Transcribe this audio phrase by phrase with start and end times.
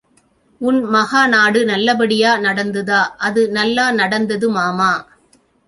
[0.61, 3.01] உன் மகாநாடு நல்லபடியா நடந்துதா?
[3.19, 4.91] அது நல்லா நடந்தது மாமா!